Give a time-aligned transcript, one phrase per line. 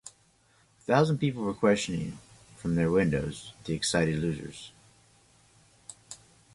[0.79, 2.17] A thousand people were questioning,
[2.57, 4.71] from their windows, the excited losers.